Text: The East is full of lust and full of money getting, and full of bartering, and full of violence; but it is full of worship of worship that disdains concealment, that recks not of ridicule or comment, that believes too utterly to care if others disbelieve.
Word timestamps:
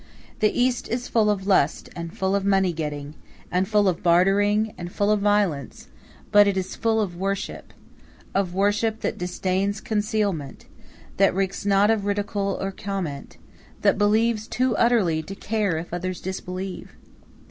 The 0.39 0.59
East 0.59 0.87
is 0.89 1.07
full 1.07 1.29
of 1.29 1.45
lust 1.45 1.87
and 1.95 2.11
full 2.17 2.33
of 2.33 2.43
money 2.43 2.73
getting, 2.73 3.13
and 3.51 3.67
full 3.67 3.87
of 3.87 4.01
bartering, 4.01 4.73
and 4.75 4.91
full 4.91 5.11
of 5.11 5.19
violence; 5.19 5.89
but 6.31 6.47
it 6.47 6.57
is 6.57 6.75
full 6.75 6.99
of 6.99 7.15
worship 7.17 7.71
of 8.33 8.55
worship 8.55 9.01
that 9.01 9.19
disdains 9.19 9.79
concealment, 9.79 10.65
that 11.17 11.35
recks 11.35 11.67
not 11.67 11.91
of 11.91 12.05
ridicule 12.07 12.57
or 12.59 12.71
comment, 12.71 13.37
that 13.83 13.99
believes 13.99 14.47
too 14.47 14.75
utterly 14.75 15.21
to 15.21 15.35
care 15.35 15.77
if 15.77 15.93
others 15.93 16.19
disbelieve. 16.19 16.93